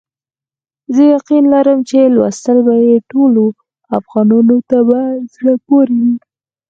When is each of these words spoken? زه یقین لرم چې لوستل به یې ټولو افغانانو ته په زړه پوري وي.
زه 0.93 1.01
یقین 1.15 1.43
لرم 1.53 1.79
چې 1.89 1.97
لوستل 2.15 2.57
به 2.65 2.75
یې 2.87 2.95
ټولو 3.11 3.43
افغانانو 3.97 4.57
ته 4.69 4.77
په 4.87 4.99
زړه 5.33 5.53
پوري 5.65 5.97
وي. 6.05 6.15